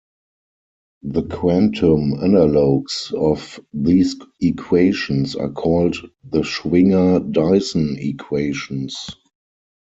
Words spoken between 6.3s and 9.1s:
Schwinger-Dyson equations.